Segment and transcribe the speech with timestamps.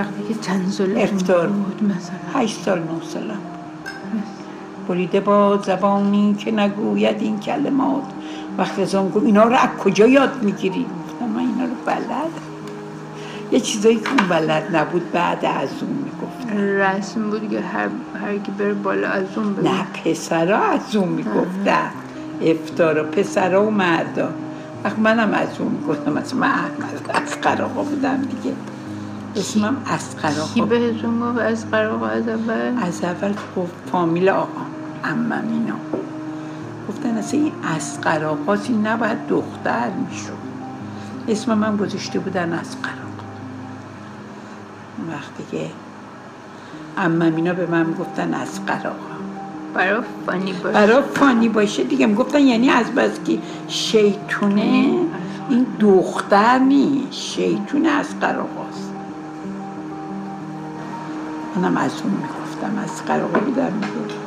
[0.00, 1.82] یه چند سال افتار بود.
[1.82, 2.40] مثلا.
[2.42, 3.38] هشت سال نه سالم
[4.88, 8.02] بریده با زبانی که نگوید این کلمات.
[8.58, 12.30] وقت از آن گفت اینا رو از کجا یاد می‌گیری؟ گفتم من اینا رو بلد
[13.52, 17.88] یه چیزایی که اون بلد نبود بعد از اون می‌گفت رسم بود که هر,
[18.22, 19.70] هر کی بره بالا از اون بگه.
[19.72, 21.90] نه پسرا از اون می‌گفتن.
[22.42, 24.28] افتارا پسرا و مردا.
[24.84, 26.54] وقت منم از اون می‌گفتم مثلا من
[27.14, 28.54] از قراقا بودم دیگه.
[29.36, 34.60] اسمم از کی قراقا بهتون گفت از قراق از اول؟ از اول گفت فامیل آقا
[35.04, 35.74] امم اینا.
[36.88, 40.32] گفتن اصلا این از قراقاست این نباید دختر می‌شد.
[41.28, 42.76] اسم من گذاشته بودن از
[45.10, 45.70] وقتی که
[46.98, 48.60] امم اینا به من گفتن از
[49.74, 50.72] برای فانی باشه.
[50.72, 54.94] برای فانی باشه دیگه می‌گفتن یعنی از بس که شیطونه.
[55.48, 58.91] این دختر نی شیطونه از قراقاست
[61.56, 64.22] منم از اون می‌گفتم از قراقا بودم می‌گفتم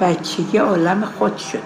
[0.00, 1.60] بچگی عالم خود شده.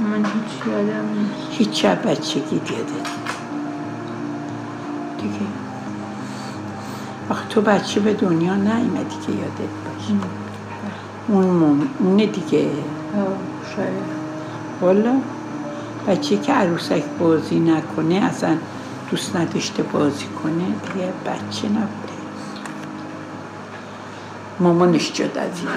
[0.00, 1.58] من هیچ یادم نیست.
[1.58, 3.08] هیچ بچگی یادت
[5.22, 5.46] دیگه.
[7.30, 10.14] آخه تو بچه به دنیا نیومدی که یادت باشه.
[11.28, 11.88] اون مم...
[11.98, 12.70] اونه دیگه.
[13.76, 14.18] شاید.
[14.80, 15.14] والا
[16.08, 18.56] بچه که عروسک بازی نکنه اصلا
[19.10, 22.18] دوست نداشته بازی کنه دیگه بچه نبوده.
[24.60, 25.68] مامانش جد از این.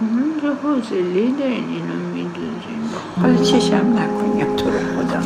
[0.00, 2.82] من حوصله دارین اینو میدوزین
[3.22, 5.20] حالا چشم نکنیم تو رو خدا.